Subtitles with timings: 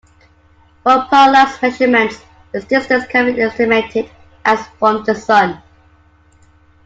[0.81, 2.17] From parallax measurements,
[2.55, 4.09] its distance can be estimated
[4.43, 5.61] as from the Sun.